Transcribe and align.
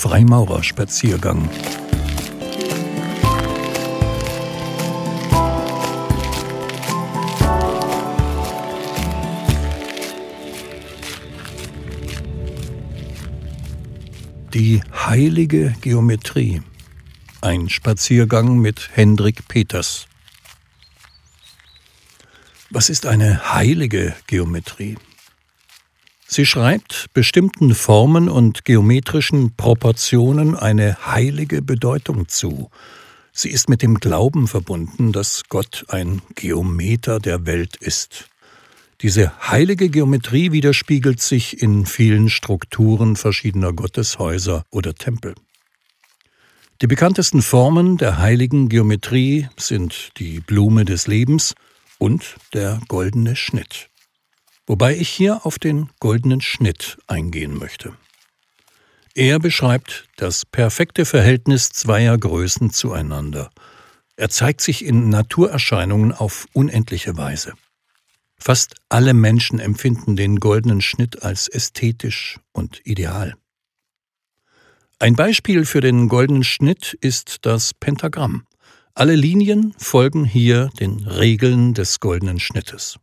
Freimaurerspaziergang. 0.00 1.50
Die 14.54 14.80
heilige 14.94 15.74
Geometrie. 15.80 16.62
Ein 17.40 17.68
Spaziergang 17.68 18.58
mit 18.58 18.90
Hendrik 18.92 19.48
Peters. 19.48 20.06
Was 22.70 22.88
ist 22.88 23.04
eine 23.04 23.52
heilige 23.52 24.14
Geometrie? 24.28 24.96
Sie 26.30 26.44
schreibt 26.44 27.06
bestimmten 27.14 27.74
Formen 27.74 28.28
und 28.28 28.66
geometrischen 28.66 29.56
Proportionen 29.56 30.54
eine 30.54 31.06
heilige 31.06 31.62
Bedeutung 31.62 32.28
zu. 32.28 32.70
Sie 33.32 33.48
ist 33.48 33.70
mit 33.70 33.80
dem 33.80 33.94
Glauben 33.94 34.46
verbunden, 34.46 35.12
dass 35.12 35.44
Gott 35.48 35.86
ein 35.88 36.20
Geometer 36.34 37.18
der 37.18 37.46
Welt 37.46 37.76
ist. 37.76 38.28
Diese 39.00 39.32
heilige 39.48 39.88
Geometrie 39.88 40.52
widerspiegelt 40.52 41.22
sich 41.22 41.62
in 41.62 41.86
vielen 41.86 42.28
Strukturen 42.28 43.16
verschiedener 43.16 43.72
Gotteshäuser 43.72 44.66
oder 44.70 44.94
Tempel. 44.94 45.34
Die 46.82 46.88
bekanntesten 46.88 47.40
Formen 47.40 47.96
der 47.96 48.18
heiligen 48.18 48.68
Geometrie 48.68 49.48
sind 49.56 50.10
die 50.18 50.40
Blume 50.40 50.84
des 50.84 51.06
Lebens 51.06 51.54
und 51.96 52.36
der 52.52 52.80
goldene 52.86 53.34
Schnitt 53.34 53.87
wobei 54.68 54.96
ich 54.96 55.08
hier 55.08 55.44
auf 55.46 55.58
den 55.58 55.88
goldenen 55.98 56.40
Schnitt 56.40 56.98
eingehen 57.06 57.58
möchte. 57.58 57.94
Er 59.14 59.40
beschreibt 59.40 60.06
das 60.16 60.46
perfekte 60.46 61.04
Verhältnis 61.04 61.70
zweier 61.70 62.16
Größen 62.16 62.70
zueinander. 62.70 63.50
Er 64.16 64.28
zeigt 64.28 64.60
sich 64.60 64.84
in 64.84 65.08
Naturerscheinungen 65.08 66.12
auf 66.12 66.46
unendliche 66.52 67.16
Weise. 67.16 67.54
Fast 68.38 68.76
alle 68.88 69.14
Menschen 69.14 69.58
empfinden 69.58 70.14
den 70.14 70.38
goldenen 70.38 70.80
Schnitt 70.80 71.22
als 71.22 71.48
ästhetisch 71.48 72.38
und 72.52 72.80
ideal. 72.84 73.34
Ein 75.00 75.16
Beispiel 75.16 75.64
für 75.64 75.80
den 75.80 76.08
goldenen 76.08 76.44
Schnitt 76.44 76.96
ist 77.00 77.38
das 77.42 77.72
Pentagramm. 77.74 78.46
Alle 78.94 79.14
Linien 79.14 79.74
folgen 79.78 80.24
hier 80.24 80.70
den 80.78 81.06
Regeln 81.06 81.74
des 81.74 82.00
goldenen 82.00 82.38
Schnittes. 82.38 82.98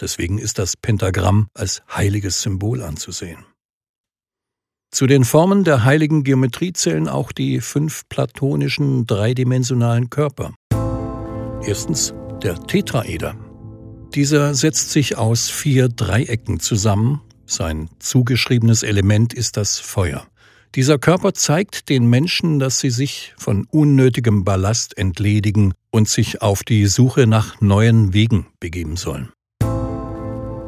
Deswegen 0.00 0.38
ist 0.38 0.58
das 0.58 0.76
Pentagramm 0.76 1.48
als 1.54 1.82
heiliges 1.92 2.42
Symbol 2.42 2.82
anzusehen. 2.82 3.44
Zu 4.90 5.06
den 5.06 5.24
Formen 5.24 5.64
der 5.64 5.84
heiligen 5.84 6.22
Geometrie 6.22 6.72
zählen 6.72 7.08
auch 7.08 7.32
die 7.32 7.60
fünf 7.60 8.08
platonischen 8.08 9.06
dreidimensionalen 9.06 10.08
Körper. 10.08 10.54
Erstens 11.66 12.14
der 12.42 12.54
Tetraeder. 12.66 13.34
Dieser 14.14 14.54
setzt 14.54 14.92
sich 14.92 15.16
aus 15.16 15.50
vier 15.50 15.88
Dreiecken 15.88 16.60
zusammen. 16.60 17.20
Sein 17.46 17.90
zugeschriebenes 17.98 18.84
Element 18.84 19.34
ist 19.34 19.56
das 19.56 19.80
Feuer. 19.80 20.28
Dieser 20.74 20.98
Körper 20.98 21.34
zeigt 21.34 21.88
den 21.88 22.06
Menschen, 22.06 22.58
dass 22.58 22.80
sie 22.80 22.90
sich 22.90 23.34
von 23.36 23.66
unnötigem 23.70 24.44
Ballast 24.44 24.96
entledigen 24.98 25.72
und 25.90 26.08
sich 26.08 26.42
auf 26.42 26.62
die 26.62 26.86
Suche 26.86 27.26
nach 27.26 27.60
neuen 27.60 28.12
Wegen 28.12 28.46
begeben 28.60 28.96
sollen. 28.96 29.32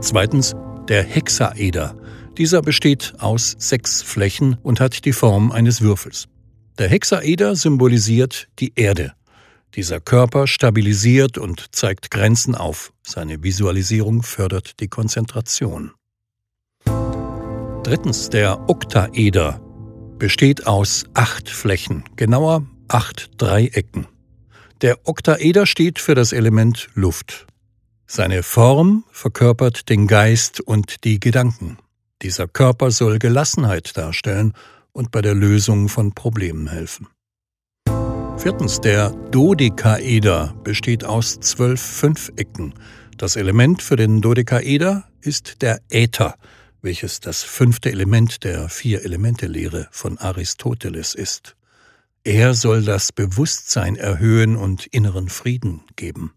Zweitens 0.01 0.55
der 0.89 1.03
Hexaeder. 1.03 1.97
Dieser 2.37 2.63
besteht 2.63 3.15
aus 3.19 3.57
sechs 3.59 4.03
Flächen 4.03 4.57
und 4.63 4.79
hat 4.79 5.05
die 5.05 5.13
Form 5.13 5.51
eines 5.51 5.81
Würfels. 5.81 6.29
Der 6.79 6.89
Hexaeder 6.89 7.57
symbolisiert 7.57 8.49
die 8.59 8.73
Erde. 8.77 9.15
Dieser 9.75 10.01
Körper 10.01 10.47
stabilisiert 10.47 11.39
und 11.39 11.75
zeigt 11.75 12.11
Grenzen 12.11 12.55
auf. 12.55 12.93
Seine 13.03 13.43
Visualisierung 13.43 14.23
fördert 14.23 14.81
die 14.81 14.89
Konzentration. 14.89 15.93
Drittens 17.83 18.31
der 18.31 18.69
Oktaeder 18.69 19.61
besteht 20.19 20.67
aus 20.67 21.05
acht 21.15 21.49
Flächen, 21.49 22.05
genauer 22.17 22.67
acht 22.89 23.31
Dreiecken. 23.39 24.07
Der 24.83 25.09
Oktaeder 25.09 25.67
steht 25.67 25.99
für 25.99 26.15
das 26.15 26.33
Element 26.33 26.89
Luft. 26.95 27.47
Seine 28.09 28.45
Form 28.45 29.05
verkörpert 29.11 29.89
den 29.89 30.07
Geist 30.07 30.61
und 30.61 31.03
die 31.05 31.19
Gedanken. 31.19 31.79
Dieser 32.23 32.47
Körper 32.47 32.93
soll 32.93 33.19
Gelassenheit 33.19 33.97
darstellen 33.97 34.53
und 34.93 35.11
bei 35.11 35.21
der 35.23 35.35
Lösung 35.35 35.89
von 35.89 36.13
Problemen 36.13 36.69
helfen. 36.69 37.09
Viertens, 38.39 38.81
der 38.81 39.11
Dodekaeder 39.11 40.55
besteht 40.63 41.05
aus 41.05 41.41
zwölf 41.41 41.81
Fünfecken. 41.81 42.75
Das 43.17 43.35
Element 43.35 43.83
für 43.83 43.97
den 43.97 44.21
Dodekaeder 44.21 45.05
ist 45.21 45.63
der 45.63 45.81
Äther, 45.91 46.37
welches 46.83 47.19
das 47.19 47.43
fünfte 47.43 47.91
Element 47.91 48.45
der 48.45 48.69
Vier-Elemente-Lehre 48.69 49.89
von 49.91 50.19
Aristoteles 50.19 51.15
ist. 51.15 51.57
Er 52.23 52.55
soll 52.55 52.83
das 52.83 53.11
Bewusstsein 53.11 53.97
erhöhen 53.97 54.55
und 54.55 54.87
inneren 54.87 55.29
Frieden 55.29 55.83
geben. 55.97 56.36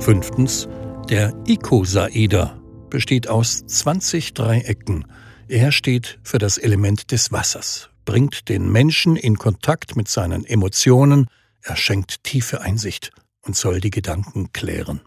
Fünftens, 0.00 0.68
der 1.10 1.34
Ikosaeder 1.46 2.62
besteht 2.88 3.28
aus 3.28 3.66
20 3.66 4.32
Dreiecken. 4.32 5.04
Er 5.48 5.72
steht 5.72 6.18
für 6.22 6.38
das 6.38 6.56
Element 6.56 7.10
des 7.10 7.32
Wassers, 7.32 7.90
bringt 8.04 8.48
den 8.48 8.70
Menschen 8.70 9.16
in 9.16 9.38
Kontakt 9.38 9.96
mit 9.96 10.08
seinen 10.08 10.44
Emotionen, 10.44 11.26
er 11.62 11.76
schenkt 11.76 12.22
tiefe 12.22 12.60
Einsicht 12.60 13.10
und 13.42 13.56
soll 13.56 13.80
die 13.80 13.90
Gedanken 13.90 14.52
klären. 14.52 15.00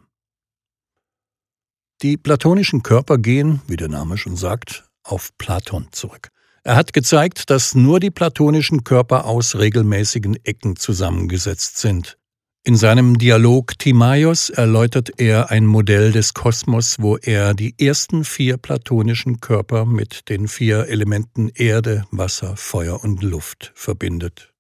Die 2.02 2.18
platonischen 2.18 2.84
Körper 2.84 3.18
gehen, 3.18 3.62
wie 3.68 3.78
der 3.78 3.90
Name 3.90 4.18
schon 4.18 4.36
sagt, 4.36 4.86
auf 5.04 5.30
Platon 5.38 5.88
zurück. 5.92 6.30
Er 6.64 6.76
hat 6.76 6.94
gezeigt, 6.94 7.50
dass 7.50 7.74
nur 7.76 8.00
die 8.00 8.12
platonischen 8.12 8.84
Körper 8.84 9.26
aus 9.26 9.56
regelmäßigen 9.56 10.38
Ecken 10.44 10.76
zusammengesetzt 10.76 11.78
sind. 11.78 12.18
In 12.64 12.76
seinem 12.76 13.18
Dialog 13.18 13.80
Timaios 13.80 14.52
erläutert 14.52 15.20
er 15.20 15.50
ein 15.50 15.66
Modell 15.66 16.12
des 16.12 16.36
Kosmos, 16.36 16.98
wo 17.00 17.18
er 17.18 17.56
die 17.56 17.74
ersten 17.80 18.24
vier 18.24 18.58
platonischen 18.58 19.40
Körper 19.40 19.88
mit 19.88 20.30
den 20.30 20.48
vier 20.48 20.88
Elementen 20.88 21.50
Erde, 21.50 22.06
Wasser, 22.12 22.56
Feuer 22.56 23.04
und 23.04 23.24
Luft 23.24 23.72
verbindet. 23.74 24.54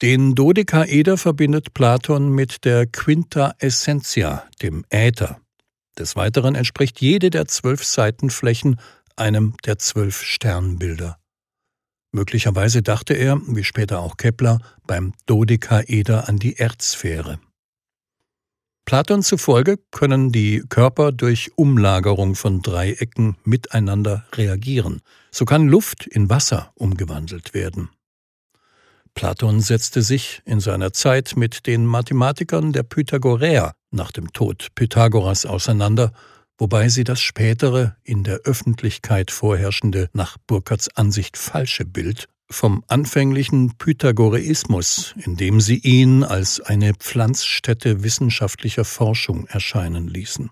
Den 0.00 0.36
Dodekaeder 0.36 1.18
verbindet 1.18 1.74
Platon 1.74 2.32
mit 2.32 2.64
der 2.64 2.86
Quinta 2.86 3.52
Essentia, 3.58 4.44
dem 4.62 4.84
Äther. 4.90 5.40
Des 5.98 6.14
Weiteren 6.14 6.54
entspricht 6.54 7.00
jede 7.00 7.30
der 7.30 7.46
zwölf 7.46 7.84
Seitenflächen 7.84 8.78
einem 9.16 9.56
der 9.66 9.78
zwölf 9.78 10.22
Sternbilder. 10.22 11.18
Möglicherweise 12.12 12.82
dachte 12.82 13.14
er, 13.14 13.40
wie 13.46 13.64
später 13.64 14.00
auch 14.00 14.16
Kepler, 14.16 14.58
beim 14.86 15.12
Dodekaeder 15.26 16.28
an 16.28 16.38
die 16.38 16.54
Erdsphäre. 16.54 17.38
Platon 18.84 19.22
zufolge 19.22 19.78
können 19.92 20.32
die 20.32 20.64
Körper 20.68 21.12
durch 21.12 21.52
Umlagerung 21.54 22.34
von 22.34 22.60
Dreiecken 22.60 23.36
miteinander 23.44 24.24
reagieren. 24.34 25.00
So 25.30 25.44
kann 25.44 25.68
Luft 25.68 26.08
in 26.08 26.28
Wasser 26.28 26.72
umgewandelt 26.74 27.54
werden. 27.54 27.90
Platon 29.14 29.60
setzte 29.60 30.02
sich 30.02 30.42
in 30.44 30.58
seiner 30.58 30.92
Zeit 30.92 31.36
mit 31.36 31.66
den 31.68 31.86
Mathematikern 31.86 32.72
der 32.72 32.82
Pythagoräer 32.82 33.74
nach 33.92 34.10
dem 34.10 34.32
Tod 34.32 34.68
Pythagoras 34.74 35.46
auseinander 35.46 36.12
wobei 36.60 36.88
sie 36.88 37.04
das 37.04 37.20
spätere, 37.20 37.96
in 38.04 38.22
der 38.22 38.40
Öffentlichkeit 38.44 39.30
vorherrschende, 39.30 40.10
nach 40.12 40.36
Burkhards 40.46 40.94
Ansicht 40.94 41.36
falsche 41.36 41.84
Bild 41.84 42.28
vom 42.50 42.84
anfänglichen 42.88 43.76
Pythagoreismus, 43.78 45.14
in 45.24 45.36
dem 45.36 45.60
sie 45.60 45.78
ihn 45.78 46.22
als 46.22 46.60
eine 46.60 46.94
Pflanzstätte 46.94 48.02
wissenschaftlicher 48.02 48.84
Forschung 48.84 49.46
erscheinen 49.46 50.08
ließen. 50.08 50.50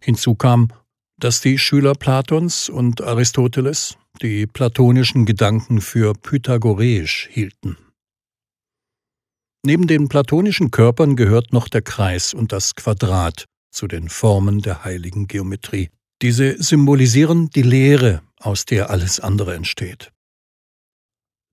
Hinzu 0.00 0.34
kam, 0.34 0.68
dass 1.18 1.40
die 1.40 1.58
Schüler 1.58 1.94
Platons 1.94 2.68
und 2.68 3.02
Aristoteles 3.02 3.96
die 4.22 4.46
platonischen 4.46 5.26
Gedanken 5.26 5.80
für 5.80 6.14
pythagoreisch 6.14 7.28
hielten. 7.30 7.76
Neben 9.64 9.86
den 9.86 10.08
platonischen 10.08 10.70
Körpern 10.70 11.14
gehört 11.14 11.52
noch 11.52 11.68
der 11.68 11.82
Kreis 11.82 12.32
und 12.32 12.52
das 12.52 12.74
Quadrat, 12.74 13.46
zu 13.78 13.86
den 13.86 14.08
Formen 14.08 14.60
der 14.60 14.84
heiligen 14.84 15.28
Geometrie. 15.28 15.90
Diese 16.20 16.60
symbolisieren 16.60 17.48
die 17.50 17.62
Lehre, 17.62 18.22
aus 18.40 18.64
der 18.64 18.90
alles 18.90 19.20
andere 19.20 19.54
entsteht. 19.54 20.10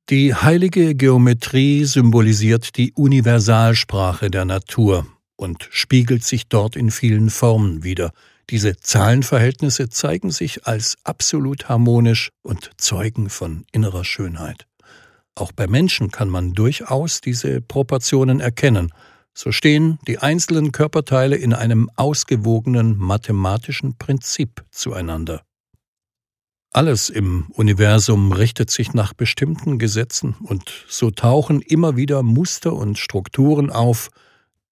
Die 0.09 0.33
heilige 0.33 0.95
Geometrie 0.95 1.85
symbolisiert 1.85 2.77
die 2.77 2.93
Universalsprache 2.93 4.31
der 4.31 4.45
Natur 4.45 5.05
und 5.35 5.67
spiegelt 5.69 6.23
sich 6.23 6.47
dort 6.47 6.75
in 6.75 6.89
vielen 6.89 7.29
Formen 7.29 7.83
wider, 7.83 8.11
Diese 8.51 8.77
Zahlenverhältnisse 8.77 9.89
zeigen 9.89 10.29
sich 10.29 10.67
als 10.67 10.97
absolut 11.03 11.67
harmonisch 11.67 12.29
und 12.43 12.69
zeugen 12.77 13.29
von 13.29 13.65
innerer 13.71 14.05
Schönheit. 14.05 14.67
Auch 15.33 15.51
bei 15.51 15.67
Menschen 15.67 16.11
kann 16.11 16.29
man 16.29 16.53
durchaus 16.53 17.21
diese 17.21 17.61
Proportionen 17.61 18.39
erkennen. 18.39 18.91
So 19.37 19.51
stehen 19.51 19.99
die 20.07 20.19
einzelnen 20.19 20.71
Körperteile 20.71 21.35
in 21.35 21.53
einem 21.53 21.91
ausgewogenen 21.97 22.97
mathematischen 22.97 23.97
Prinzip 23.97 24.63
zueinander. 24.71 25.43
Alles 26.71 27.09
im 27.09 27.47
Universum 27.51 28.31
richtet 28.31 28.71
sich 28.71 28.93
nach 28.93 29.13
bestimmten 29.13 29.77
Gesetzen, 29.77 30.35
und 30.41 30.85
so 30.87 31.11
tauchen 31.11 31.61
immer 31.61 31.97
wieder 31.97 32.23
Muster 32.23 32.73
und 32.73 32.97
Strukturen 32.97 33.69
auf, 33.69 34.09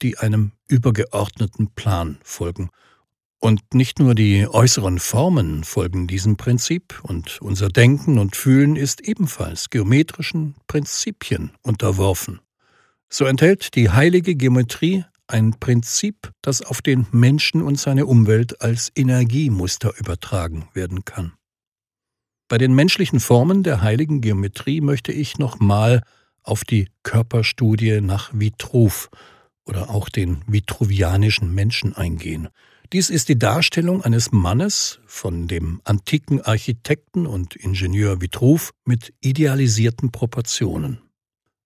die 0.02 0.18
einem 0.18 0.52
übergeordneten 0.68 1.72
Plan 1.76 2.18
folgen. 2.24 2.70
Und 3.40 3.74
nicht 3.74 4.00
nur 4.00 4.16
die 4.16 4.48
äußeren 4.48 5.00
Formen 5.00 5.66
folgen 5.66 6.08
diesem 6.08 6.38
Prinzip, 6.38 7.02
und 7.04 7.42
unser 7.42 7.68
Denken 7.68 8.18
und 8.18 8.38
Fühlen 8.38 8.78
ist 8.78 9.02
ebenfalls 9.02 9.70
geometrischen 9.70 10.56
Prinzipien 10.68 11.52
unterworfen. 11.62 12.40
So 13.16 13.26
enthält 13.26 13.76
die 13.76 13.92
heilige 13.92 14.34
Geometrie 14.34 15.06
ein 15.28 15.60
Prinzip, 15.60 16.32
das 16.42 16.64
auf 16.64 16.82
den 16.82 17.06
Menschen 17.12 17.62
und 17.62 17.80
seine 17.80 18.08
Umwelt 18.08 18.60
als 18.60 18.92
Energiemuster 18.96 19.94
übertragen 20.00 20.68
werden 20.74 21.06
kann. 21.06 21.34
Bei 22.48 22.58
den 22.58 22.74
menschlichen 22.74 23.20
Formen 23.20 23.62
der 23.62 23.84
heiligen 23.84 24.22
Geometrie 24.22 24.82
möchte 24.82 25.12
ich 25.12 25.38
nochmal 25.38 26.02
auf 26.42 26.64
die 26.64 26.88
Körperstudie 27.04 28.02
nach 28.02 28.32
Vitruv 28.34 29.12
oder 29.64 29.92
auch 29.92 30.10
den 30.10 30.42
vitruvianischen 30.48 31.54
Menschen 31.54 31.96
eingehen. 31.96 32.48
Dies 32.94 33.12
ist 33.12 33.30
die 33.30 33.38
Darstellung 33.38 34.04
eines 34.04 34.32
Mannes 34.32 35.02
von 35.06 35.48
dem 35.48 35.82
antiken 35.84 36.42
Architekten 36.42 37.28
und 37.28 37.56
Ingenieur 37.56 38.22
Vitruv 38.22 38.72
mit 38.86 39.14
idealisierten 39.22 40.12
Proportionen. 40.12 41.03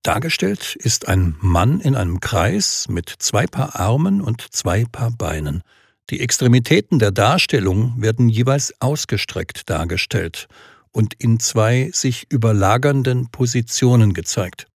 Dargestellt 0.03 0.75
ist 0.75 1.07
ein 1.07 1.35
Mann 1.39 1.79
in 1.79 1.95
einem 1.95 2.19
Kreis 2.19 2.87
mit 2.89 3.09
zwei 3.19 3.45
Paar 3.45 3.75
Armen 3.75 4.21
und 4.21 4.41
zwei 4.51 4.85
Paar 4.85 5.11
Beinen. 5.11 5.63
Die 6.09 6.21
Extremitäten 6.21 6.99
der 6.99 7.11
Darstellung 7.11 8.01
werden 8.01 8.29
jeweils 8.29 8.73
ausgestreckt 8.79 9.69
dargestellt 9.69 10.47
und 10.91 11.13
in 11.15 11.39
zwei 11.39 11.89
sich 11.93 12.31
überlagernden 12.31 13.29
Positionen 13.29 14.13
gezeigt. 14.13 14.67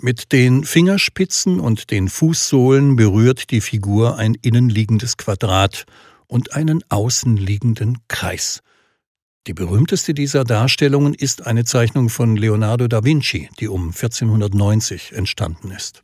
Mit 0.00 0.32
den 0.32 0.64
Fingerspitzen 0.64 1.60
und 1.60 1.90
den 1.90 2.08
Fußsohlen 2.08 2.96
berührt 2.96 3.50
die 3.50 3.60
Figur 3.60 4.16
ein 4.16 4.34
innenliegendes 4.34 5.16
Quadrat 5.16 5.84
und 6.26 6.52
einen 6.52 6.82
außenliegenden 6.90 7.98
Kreis. 8.08 8.62
Die 9.46 9.54
berühmteste 9.54 10.12
dieser 10.12 10.42
Darstellungen 10.42 11.14
ist 11.14 11.46
eine 11.46 11.64
Zeichnung 11.64 12.08
von 12.08 12.36
Leonardo 12.36 12.88
da 12.88 13.04
Vinci, 13.04 13.48
die 13.60 13.68
um 13.68 13.88
1490 13.88 15.12
entstanden 15.12 15.70
ist. 15.70 16.02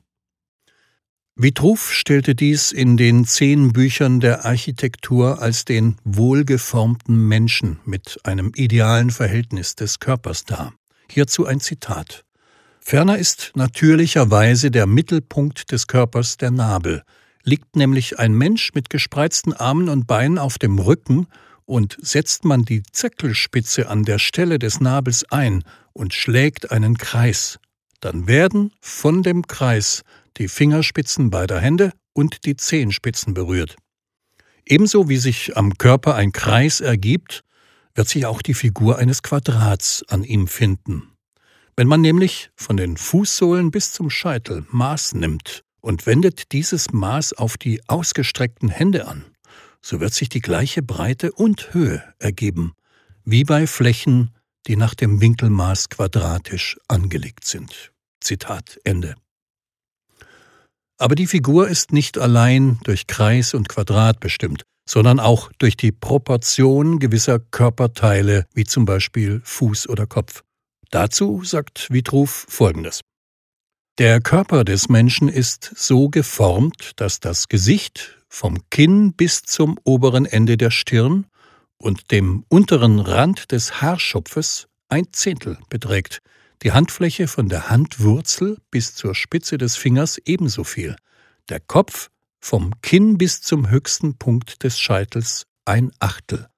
Vitruv 1.34 1.90
stellte 1.90 2.36
dies 2.36 2.70
in 2.70 2.96
den 2.96 3.24
zehn 3.24 3.72
Büchern 3.72 4.20
der 4.20 4.44
Architektur 4.44 5.42
als 5.42 5.64
den 5.64 5.96
wohlgeformten 6.04 7.26
Menschen 7.26 7.80
mit 7.84 8.20
einem 8.22 8.52
idealen 8.54 9.10
Verhältnis 9.10 9.74
des 9.74 9.98
Körpers 9.98 10.44
dar. 10.44 10.74
Hierzu 11.10 11.44
ein 11.44 11.58
Zitat. 11.58 12.24
Ferner 12.80 13.18
ist 13.18 13.52
natürlicherweise 13.56 14.70
der 14.70 14.86
Mittelpunkt 14.86 15.72
des 15.72 15.88
Körpers 15.88 16.36
der 16.36 16.50
Nabel. 16.52 17.02
Liegt 17.42 17.74
nämlich 17.74 18.20
ein 18.20 18.34
Mensch 18.34 18.72
mit 18.74 18.88
gespreizten 18.88 19.52
Armen 19.52 19.88
und 19.88 20.06
Beinen 20.06 20.38
auf 20.38 20.58
dem 20.58 20.78
Rücken 20.78 21.26
und 21.64 21.96
setzt 22.00 22.44
man 22.44 22.64
die 22.64 22.82
Zirkelspitze 22.82 23.88
an 23.88 24.04
der 24.04 24.18
Stelle 24.18 24.58
des 24.58 24.80
Nabels 24.80 25.24
ein 25.30 25.64
und 25.92 26.14
schlägt 26.14 26.70
einen 26.70 26.98
Kreis, 26.98 27.58
dann 28.00 28.26
werden 28.26 28.72
von 28.80 29.22
dem 29.22 29.46
Kreis 29.46 30.02
die 30.36 30.48
Fingerspitzen 30.48 31.30
beider 31.30 31.60
Hände 31.60 31.92
und 32.12 32.44
die 32.44 32.56
Zehenspitzen 32.56 33.34
berührt. 33.34 33.76
Ebenso 34.66 35.08
wie 35.08 35.16
sich 35.16 35.56
am 35.56 35.76
Körper 35.78 36.14
ein 36.14 36.32
Kreis 36.32 36.80
ergibt, 36.80 37.44
wird 37.94 38.08
sich 38.08 38.26
auch 38.26 38.42
die 38.42 38.54
Figur 38.54 38.98
eines 38.98 39.22
Quadrats 39.22 40.04
an 40.08 40.24
ihm 40.24 40.46
finden. 40.46 41.12
Wenn 41.76 41.88
man 41.88 42.00
nämlich 42.00 42.50
von 42.54 42.76
den 42.76 42.96
Fußsohlen 42.96 43.70
bis 43.70 43.92
zum 43.92 44.10
Scheitel 44.10 44.66
Maß 44.70 45.14
nimmt 45.14 45.64
und 45.80 46.06
wendet 46.06 46.52
dieses 46.52 46.92
Maß 46.92 47.32
auf 47.34 47.56
die 47.56 47.80
ausgestreckten 47.88 48.68
Hände 48.68 49.06
an, 49.08 49.24
so 49.84 50.00
wird 50.00 50.14
sich 50.14 50.28
die 50.28 50.40
gleiche 50.40 50.82
Breite 50.82 51.32
und 51.32 51.74
Höhe 51.74 52.02
ergeben, 52.18 52.74
wie 53.24 53.44
bei 53.44 53.66
Flächen, 53.66 54.34
die 54.66 54.76
nach 54.76 54.94
dem 54.94 55.20
Winkelmaß 55.20 55.88
quadratisch 55.88 56.78
angelegt 56.88 57.44
sind. 57.44 57.92
Zitat 58.20 58.78
Ende. 58.84 59.16
Aber 60.98 61.16
die 61.16 61.26
Figur 61.26 61.68
ist 61.68 61.92
nicht 61.92 62.16
allein 62.16 62.78
durch 62.84 63.08
Kreis 63.08 63.54
und 63.54 63.68
Quadrat 63.68 64.20
bestimmt, 64.20 64.62
sondern 64.88 65.18
auch 65.18 65.50
durch 65.58 65.76
die 65.76 65.90
Proportion 65.90 67.00
gewisser 67.00 67.40
Körperteile, 67.40 68.46
wie 68.54 68.64
zum 68.64 68.84
Beispiel 68.84 69.40
Fuß 69.42 69.88
oder 69.88 70.06
Kopf. 70.06 70.44
Dazu 70.90 71.42
sagt 71.42 71.90
Vitruv 71.90 72.46
Folgendes. 72.48 73.00
Der 73.98 74.20
Körper 74.20 74.64
des 74.64 74.88
Menschen 74.88 75.28
ist 75.28 75.72
so 75.74 76.08
geformt, 76.08 76.92
dass 76.96 77.20
das 77.20 77.48
Gesicht 77.48 78.21
vom 78.32 78.58
Kinn 78.70 79.12
bis 79.12 79.42
zum 79.42 79.78
oberen 79.84 80.24
Ende 80.24 80.56
der 80.56 80.70
Stirn 80.70 81.26
und 81.76 82.10
dem 82.10 82.44
unteren 82.48 82.98
Rand 82.98 83.52
des 83.52 83.82
Haarschopfes 83.82 84.68
ein 84.88 85.06
Zehntel 85.12 85.58
beträgt, 85.68 86.22
die 86.62 86.72
Handfläche 86.72 87.28
von 87.28 87.50
der 87.50 87.68
Handwurzel 87.68 88.58
bis 88.70 88.94
zur 88.94 89.14
Spitze 89.14 89.58
des 89.58 89.76
Fingers 89.76 90.16
ebenso 90.24 90.64
viel, 90.64 90.96
der 91.50 91.60
Kopf 91.60 92.08
vom 92.40 92.72
Kinn 92.80 93.18
bis 93.18 93.42
zum 93.42 93.68
höchsten 93.68 94.16
Punkt 94.16 94.62
des 94.62 94.80
Scheitels 94.80 95.44
ein 95.66 95.92
Achtel. 96.00 96.48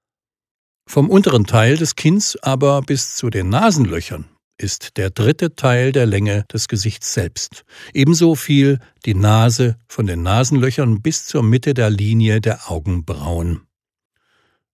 Vom 0.86 1.10
unteren 1.10 1.44
Teil 1.44 1.76
des 1.76 1.96
Kinns 1.96 2.36
aber 2.40 2.82
bis 2.82 3.16
zu 3.16 3.30
den 3.30 3.48
Nasenlöchern 3.48 4.33
ist 4.58 4.96
der 4.96 5.10
dritte 5.10 5.54
Teil 5.54 5.92
der 5.92 6.06
Länge 6.06 6.44
des 6.52 6.68
Gesichts 6.68 7.12
selbst. 7.12 7.64
Ebenso 7.92 8.34
viel 8.34 8.78
die 9.04 9.14
Nase 9.14 9.76
von 9.88 10.06
den 10.06 10.22
Nasenlöchern 10.22 11.02
bis 11.02 11.26
zur 11.26 11.42
Mitte 11.42 11.74
der 11.74 11.90
Linie 11.90 12.40
der 12.40 12.70
Augenbrauen. 12.70 13.67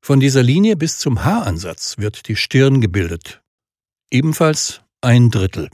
Von 0.01 0.21
dieser 0.21 0.43
Linie 0.43 0.77
bis 0.77 0.99
zum 0.99 1.25
Haaransatz 1.25 1.99
wird 1.99 2.29
die 2.29 2.37
Stirn 2.37 2.81
gebildet. 2.81 3.43
Ebenfalls 4.11 4.81
ein 5.01 5.31
Drittel. 5.31 5.71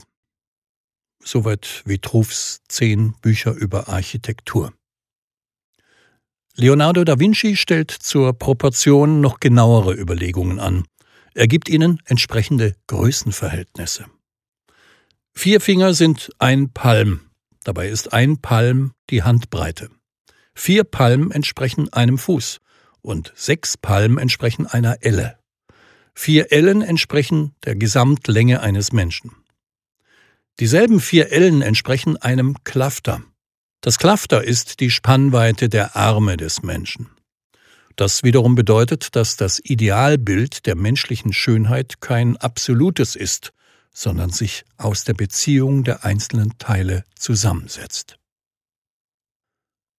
Soweit 1.23 1.83
Vitruvs 1.85 2.61
zehn 2.67 3.13
Bücher 3.21 3.53
über 3.53 3.89
Architektur. 3.89 4.73
Leonardo 6.55 7.03
da 7.03 7.19
Vinci 7.19 7.55
stellt 7.55 7.91
zur 7.91 8.33
Proportion 8.33 9.21
noch 9.21 9.39
genauere 9.39 9.93
Überlegungen 9.93 10.59
an. 10.59 10.85
Er 11.37 11.47
gibt 11.47 11.69
ihnen 11.69 12.01
entsprechende 12.05 12.75
Größenverhältnisse. 12.87 14.07
Vier 15.35 15.61
Finger 15.61 15.93
sind 15.93 16.31
ein 16.39 16.73
Palm, 16.73 17.29
dabei 17.63 17.89
ist 17.89 18.11
ein 18.11 18.41
Palm 18.41 18.93
die 19.11 19.21
Handbreite. 19.21 19.91
Vier 20.55 20.83
Palmen 20.83 21.29
entsprechen 21.29 21.93
einem 21.93 22.17
Fuß 22.17 22.57
und 23.01 23.33
sechs 23.35 23.77
Palmen 23.77 24.17
entsprechen 24.17 24.65
einer 24.65 24.97
Elle. 25.01 25.37
Vier 26.15 26.51
Ellen 26.51 26.81
entsprechen 26.81 27.53
der 27.65 27.75
Gesamtlänge 27.75 28.61
eines 28.61 28.91
Menschen. 28.91 29.29
Dieselben 30.59 30.99
vier 30.99 31.31
Ellen 31.31 31.61
entsprechen 31.61 32.17
einem 32.17 32.63
Klafter. 32.63 33.21
Das 33.81 33.99
Klafter 33.99 34.43
ist 34.43 34.79
die 34.79 34.89
Spannweite 34.89 35.69
der 35.69 35.95
Arme 35.95 36.35
des 36.35 36.63
Menschen. 36.63 37.11
Das 37.97 38.21
wiederum 38.21 38.53
bedeutet, 38.53 39.15
dass 39.15 39.37
das 39.37 39.59
Idealbild 39.59 40.67
der 40.67 40.75
menschlichen 40.75 41.33
Schönheit 41.33 41.99
kein 41.99 42.37
absolutes 42.37 43.15
ist, 43.15 43.53
sondern 43.91 44.29
sich 44.29 44.65
aus 44.77 45.03
der 45.03 45.15
Beziehung 45.15 45.83
der 45.83 46.05
einzelnen 46.05 46.59
Teile 46.59 47.03
zusammensetzt. 47.15 48.19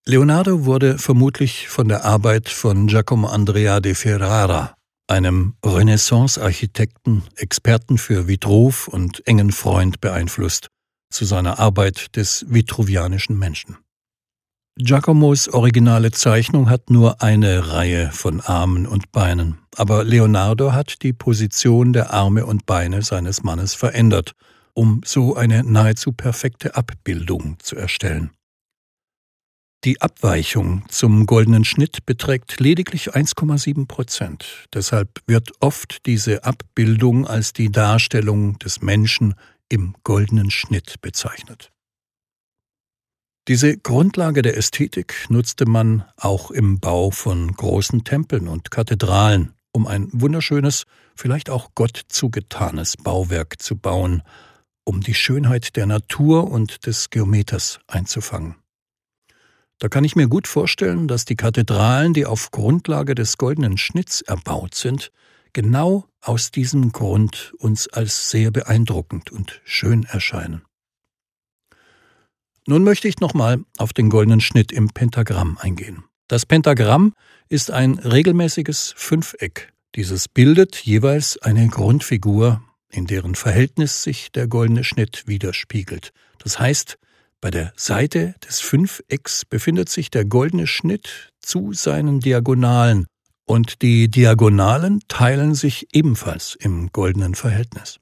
Leonardo 0.06 0.64
wurde 0.64 0.96
vermutlich 0.96 1.68
von 1.68 1.88
der 1.88 2.04
Arbeit 2.04 2.48
von 2.48 2.86
Giacomo 2.86 3.26
Andrea 3.26 3.80
de 3.80 3.96
Ferrara, 3.96 4.74
einem 5.08 5.54
Renaissance-Architekten, 5.64 7.24
Experten 7.34 7.98
für 7.98 8.28
Vitruv 8.28 8.86
und 8.86 9.26
engen 9.26 9.50
Freund 9.50 10.00
beeinflusst, 10.00 10.68
zu 11.10 11.24
seiner 11.24 11.58
Arbeit 11.58 12.14
des 12.14 12.46
vitruvianischen 12.48 13.36
Menschen. 13.36 13.76
Giacomos 14.80 15.48
originale 15.48 16.12
Zeichnung 16.12 16.70
hat 16.70 16.88
nur 16.88 17.20
eine 17.20 17.72
Reihe 17.72 18.12
von 18.12 18.40
Armen 18.40 18.86
und 18.86 19.10
Beinen, 19.10 19.58
aber 19.74 20.04
Leonardo 20.04 20.72
hat 20.72 21.02
die 21.02 21.12
Position 21.12 21.92
der 21.92 22.12
Arme 22.12 22.46
und 22.46 22.64
Beine 22.64 23.02
seines 23.02 23.42
Mannes 23.42 23.74
verändert, 23.74 24.36
um 24.74 25.00
so 25.04 25.34
eine 25.34 25.64
nahezu 25.64 26.12
perfekte 26.12 26.76
Abbildung 26.76 27.56
zu 27.58 27.74
erstellen. 27.74 28.30
Die 29.82 30.00
Abweichung 30.00 30.84
zum 30.88 31.26
goldenen 31.26 31.64
Schnitt 31.64 32.06
beträgt 32.06 32.60
lediglich 32.60 33.16
1,7 33.16 33.88
Prozent. 33.88 34.68
Deshalb 34.72 35.22
wird 35.26 35.50
oft 35.58 36.06
diese 36.06 36.44
Abbildung 36.44 37.26
als 37.26 37.52
die 37.52 37.72
Darstellung 37.72 38.60
des 38.60 38.80
Menschen 38.80 39.34
im 39.68 39.96
goldenen 40.04 40.52
Schnitt 40.52 41.00
bezeichnet. 41.00 41.72
Diese 43.48 43.78
Grundlage 43.78 44.42
der 44.42 44.58
Ästhetik 44.58 45.24
nutzte 45.30 45.64
man 45.64 46.04
auch 46.18 46.50
im 46.50 46.80
Bau 46.80 47.10
von 47.10 47.50
großen 47.50 48.04
Tempeln 48.04 48.46
und 48.46 48.70
Kathedralen, 48.70 49.54
um 49.72 49.86
ein 49.86 50.10
wunderschönes, 50.12 50.84
vielleicht 51.16 51.48
auch 51.48 51.70
Gott 51.74 51.98
zugetanes 52.08 52.98
Bauwerk 52.98 53.62
zu 53.62 53.74
bauen, 53.74 54.22
um 54.84 55.00
die 55.00 55.14
Schönheit 55.14 55.76
der 55.76 55.86
Natur 55.86 56.50
und 56.50 56.84
des 56.86 57.08
Geometers 57.08 57.80
einzufangen. 57.86 58.56
Da 59.78 59.88
kann 59.88 60.04
ich 60.04 60.14
mir 60.14 60.28
gut 60.28 60.46
vorstellen, 60.46 61.08
dass 61.08 61.24
die 61.24 61.36
Kathedralen, 61.36 62.12
die 62.12 62.26
auf 62.26 62.50
Grundlage 62.50 63.14
des 63.14 63.38
goldenen 63.38 63.78
Schnitts 63.78 64.20
erbaut 64.20 64.74
sind, 64.74 65.10
genau 65.54 66.04
aus 66.20 66.50
diesem 66.50 66.92
Grund 66.92 67.54
uns 67.56 67.88
als 67.88 68.28
sehr 68.28 68.50
beeindruckend 68.50 69.32
und 69.32 69.62
schön 69.64 70.04
erscheinen. 70.04 70.67
Nun 72.68 72.84
möchte 72.84 73.08
ich 73.08 73.18
nochmal 73.20 73.64
auf 73.78 73.94
den 73.94 74.10
goldenen 74.10 74.42
Schnitt 74.42 74.72
im 74.72 74.90
Pentagramm 74.90 75.56
eingehen. 75.56 76.04
Das 76.28 76.44
Pentagramm 76.44 77.14
ist 77.48 77.70
ein 77.70 77.94
regelmäßiges 77.98 78.92
Fünfeck. 78.94 79.72
Dieses 79.94 80.28
bildet 80.28 80.76
jeweils 80.76 81.40
eine 81.40 81.66
Grundfigur, 81.68 82.60
in 82.90 83.06
deren 83.06 83.36
Verhältnis 83.36 84.02
sich 84.02 84.32
der 84.32 84.48
goldene 84.48 84.84
Schnitt 84.84 85.22
widerspiegelt. 85.26 86.12
Das 86.40 86.58
heißt, 86.58 86.98
bei 87.40 87.50
der 87.50 87.72
Seite 87.74 88.34
des 88.46 88.60
Fünfecks 88.60 89.46
befindet 89.46 89.88
sich 89.88 90.10
der 90.10 90.26
goldene 90.26 90.66
Schnitt 90.66 91.30
zu 91.40 91.72
seinen 91.72 92.20
Diagonalen, 92.20 93.06
und 93.46 93.80
die 93.80 94.10
Diagonalen 94.10 95.00
teilen 95.08 95.54
sich 95.54 95.86
ebenfalls 95.94 96.54
im 96.54 96.88
goldenen 96.92 97.34
Verhältnis. 97.34 97.98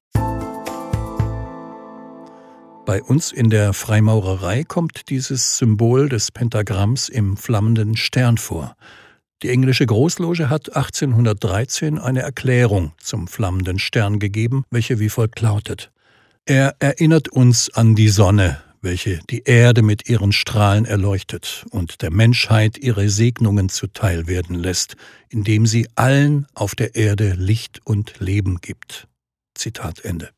Bei 2.86 3.02
uns 3.02 3.32
in 3.32 3.50
der 3.50 3.72
Freimaurerei 3.72 4.62
kommt 4.62 5.10
dieses 5.10 5.58
Symbol 5.58 6.08
des 6.08 6.30
Pentagramms 6.30 7.08
im 7.08 7.36
flammenden 7.36 7.96
Stern 7.96 8.38
vor. 8.38 8.76
Die 9.42 9.48
englische 9.48 9.84
Großloge 9.84 10.48
hat 10.50 10.76
1813 10.76 11.98
eine 11.98 12.22
Erklärung 12.22 12.92
zum 12.98 13.26
flammenden 13.26 13.80
Stern 13.80 14.20
gegeben, 14.20 14.62
welche 14.70 15.00
wie 15.00 15.08
folgt 15.08 15.40
lautet. 15.40 15.90
Er 16.44 16.76
erinnert 16.78 17.28
uns 17.28 17.70
an 17.74 17.96
die 17.96 18.08
Sonne, 18.08 18.62
welche 18.82 19.18
die 19.30 19.42
Erde 19.42 19.82
mit 19.82 20.08
ihren 20.08 20.30
Strahlen 20.30 20.84
erleuchtet 20.84 21.66
und 21.70 22.02
der 22.02 22.12
Menschheit 22.12 22.78
ihre 22.78 23.08
Segnungen 23.08 23.68
zuteil 23.68 24.28
werden 24.28 24.54
lässt, 24.54 24.94
indem 25.28 25.66
sie 25.66 25.88
allen 25.96 26.46
auf 26.54 26.76
der 26.76 26.94
Erde 26.94 27.32
Licht 27.32 27.80
und 27.82 28.20
Leben 28.20 28.60
gibt. 28.60 29.08
Zitat 29.56 30.04
Ende. 30.04 30.35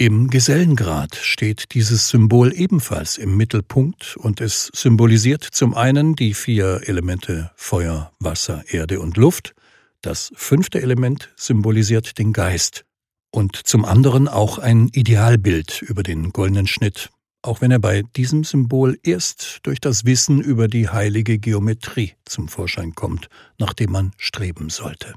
Im 0.00 0.30
Gesellengrad 0.30 1.14
steht 1.14 1.74
dieses 1.74 2.08
Symbol 2.08 2.54
ebenfalls 2.54 3.18
im 3.18 3.36
Mittelpunkt 3.36 4.16
und 4.16 4.40
es 4.40 4.70
symbolisiert 4.74 5.44
zum 5.44 5.74
einen 5.74 6.16
die 6.16 6.32
vier 6.32 6.80
Elemente 6.86 7.50
Feuer, 7.54 8.10
Wasser, 8.18 8.64
Erde 8.68 8.98
und 9.00 9.18
Luft, 9.18 9.54
das 10.00 10.32
fünfte 10.34 10.80
Element 10.80 11.30
symbolisiert 11.36 12.16
den 12.16 12.32
Geist, 12.32 12.86
und 13.30 13.54
zum 13.54 13.84
anderen 13.84 14.26
auch 14.26 14.56
ein 14.56 14.88
Idealbild 14.88 15.82
über 15.82 16.02
den 16.02 16.30
goldenen 16.30 16.66
Schnitt, 16.66 17.10
auch 17.42 17.60
wenn 17.60 17.70
er 17.70 17.78
bei 17.78 18.02
diesem 18.16 18.42
Symbol 18.42 18.98
erst 19.02 19.58
durch 19.64 19.82
das 19.82 20.06
Wissen 20.06 20.40
über 20.40 20.66
die 20.66 20.88
heilige 20.88 21.38
Geometrie 21.38 22.14
zum 22.24 22.48
Vorschein 22.48 22.94
kommt, 22.94 23.28
nach 23.58 23.74
dem 23.74 23.92
man 23.92 24.12
streben 24.16 24.70
sollte. 24.70 25.12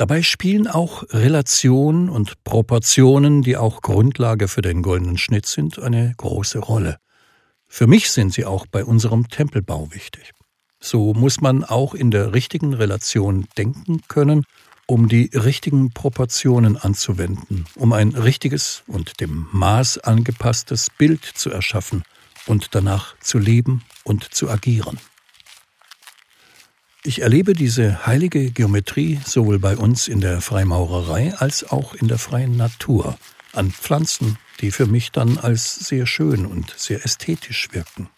Dabei 0.00 0.22
spielen 0.22 0.66
auch 0.66 1.02
Relationen 1.10 2.08
und 2.08 2.42
Proportionen, 2.42 3.42
die 3.42 3.58
auch 3.58 3.82
Grundlage 3.82 4.48
für 4.48 4.62
den 4.62 4.80
goldenen 4.80 5.18
Schnitt 5.18 5.44
sind, 5.44 5.78
eine 5.78 6.14
große 6.16 6.58
Rolle. 6.58 6.96
Für 7.68 7.86
mich 7.86 8.10
sind 8.10 8.32
sie 8.32 8.46
auch 8.46 8.64
bei 8.66 8.82
unserem 8.82 9.28
Tempelbau 9.28 9.92
wichtig. 9.92 10.32
So 10.80 11.12
muss 11.12 11.42
man 11.42 11.64
auch 11.64 11.92
in 11.92 12.10
der 12.10 12.32
richtigen 12.32 12.72
Relation 12.72 13.46
denken 13.58 14.00
können 14.08 14.46
um 14.86 15.06
die 15.06 15.30
richtigen 15.34 15.92
Proportionen 15.92 16.78
anzuwenden, 16.78 17.66
um 17.76 17.92
ein 17.92 18.08
richtiges 18.08 18.82
und 18.86 19.20
dem 19.20 19.48
Maß 19.52 19.98
angepasstes 19.98 20.88
Bild 20.96 21.24
zu 21.24 21.50
erschaffen 21.50 22.04
und 22.46 22.74
danach 22.74 23.16
zu 23.20 23.38
leben 23.38 23.84
und 24.02 24.24
zu 24.34 24.48
agieren. 24.48 24.98
Ich 27.02 27.22
erlebe 27.22 27.54
diese 27.54 28.06
heilige 28.06 28.50
Geometrie 28.50 29.20
sowohl 29.24 29.58
bei 29.58 29.74
uns 29.74 30.06
in 30.06 30.20
der 30.20 30.42
Freimaurerei 30.42 31.32
als 31.34 31.64
auch 31.64 31.94
in 31.94 32.08
der 32.08 32.18
freien 32.18 32.58
Natur, 32.58 33.18
an 33.54 33.70
Pflanzen, 33.70 34.36
die 34.60 34.70
für 34.70 34.86
mich 34.86 35.10
dann 35.10 35.38
als 35.38 35.76
sehr 35.76 36.04
schön 36.06 36.44
und 36.44 36.74
sehr 36.76 37.02
ästhetisch 37.02 37.68
wirken. 37.72 38.10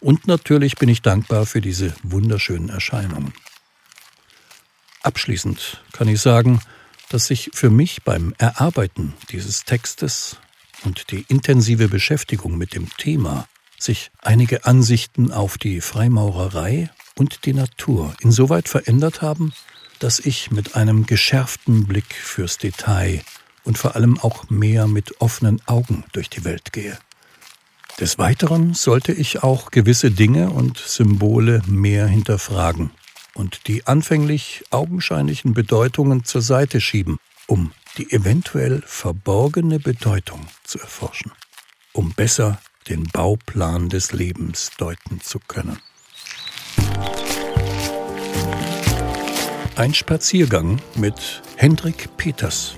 Und 0.00 0.28
natürlich 0.28 0.76
bin 0.76 0.88
ich 0.88 1.02
dankbar 1.02 1.46
für 1.46 1.60
diese 1.60 1.92
wunderschönen 2.04 2.68
Erscheinungen. 2.68 3.32
Abschließend 5.02 5.82
kann 5.90 6.06
ich 6.06 6.20
sagen, 6.20 6.60
dass 7.08 7.26
sich 7.26 7.50
für 7.54 7.70
mich 7.70 8.04
beim 8.04 8.34
Erarbeiten 8.38 9.14
dieses 9.30 9.64
Textes 9.64 10.36
und 10.84 11.10
die 11.10 11.24
intensive 11.26 11.88
Beschäftigung 11.88 12.56
mit 12.56 12.72
dem 12.72 12.88
Thema 12.98 13.48
sich 13.80 14.12
einige 14.22 14.64
Ansichten 14.64 15.32
auf 15.32 15.58
die 15.58 15.80
Freimaurerei 15.80 16.90
und 17.18 17.44
die 17.44 17.52
Natur 17.52 18.14
insoweit 18.20 18.68
verändert 18.68 19.22
haben, 19.22 19.52
dass 19.98 20.20
ich 20.20 20.50
mit 20.50 20.76
einem 20.76 21.06
geschärften 21.06 21.86
Blick 21.86 22.14
fürs 22.14 22.58
Detail 22.58 23.22
und 23.64 23.78
vor 23.78 23.96
allem 23.96 24.18
auch 24.20 24.48
mehr 24.48 24.86
mit 24.86 25.20
offenen 25.20 25.60
Augen 25.66 26.04
durch 26.12 26.30
die 26.30 26.44
Welt 26.44 26.72
gehe. 26.72 26.98
Des 28.00 28.16
Weiteren 28.16 28.74
sollte 28.74 29.12
ich 29.12 29.42
auch 29.42 29.72
gewisse 29.72 30.12
Dinge 30.12 30.50
und 30.50 30.78
Symbole 30.78 31.62
mehr 31.66 32.06
hinterfragen 32.06 32.92
und 33.34 33.66
die 33.66 33.86
anfänglich 33.86 34.62
augenscheinlichen 34.70 35.52
Bedeutungen 35.52 36.24
zur 36.24 36.42
Seite 36.42 36.80
schieben, 36.80 37.18
um 37.46 37.72
die 37.96 38.12
eventuell 38.12 38.82
verborgene 38.86 39.80
Bedeutung 39.80 40.46
zu 40.62 40.78
erforschen, 40.78 41.32
um 41.92 42.12
besser 42.12 42.60
den 42.88 43.04
Bauplan 43.04 43.88
des 43.88 44.12
Lebens 44.12 44.70
deuten 44.78 45.20
zu 45.20 45.40
können. 45.40 45.78
Ein 49.76 49.94
Spaziergang 49.94 50.80
mit 50.96 51.40
Hendrik 51.56 52.16
Peters 52.16 52.74